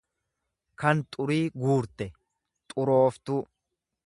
[0.83, 2.09] kan xurii guurte,
[2.73, 3.41] xurooftuu.